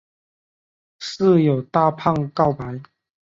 [0.97, 2.81] 室友大胖告白。